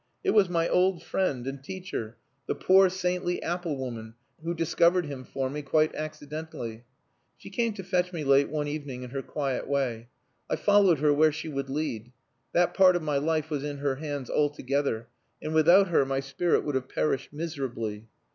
It 0.23 0.31
was 0.31 0.49
my 0.49 0.67
old 0.67 1.03
friend 1.03 1.45
and 1.45 1.63
teacher, 1.63 2.17
the 2.47 2.55
poor 2.55 2.89
saintly 2.89 3.39
apple 3.43 3.77
woman, 3.77 4.15
who 4.43 4.55
discovered 4.55 5.05
him 5.05 5.23
for 5.23 5.47
me, 5.47 5.61
quite 5.61 5.93
accidentally. 5.93 6.85
She 7.37 7.51
came 7.51 7.73
to 7.73 7.83
fetch 7.83 8.11
me 8.11 8.23
late 8.23 8.49
one 8.49 8.67
evening 8.67 9.03
in 9.03 9.11
her 9.11 9.21
quiet 9.21 9.67
way. 9.67 10.07
I 10.49 10.55
followed 10.55 10.97
her 11.01 11.13
where 11.13 11.31
she 11.31 11.49
would 11.49 11.69
lead; 11.69 12.11
that 12.51 12.73
part 12.73 12.95
of 12.95 13.03
my 13.03 13.17
life 13.19 13.51
was 13.51 13.63
in 13.63 13.77
her 13.77 13.97
hands 13.97 14.31
altogether, 14.31 15.07
and 15.39 15.53
without 15.53 15.89
her 15.89 16.03
my 16.03 16.19
spirit 16.19 16.63
would 16.65 16.73
have 16.73 16.89
perished 16.89 17.31
miserably. 17.31 18.07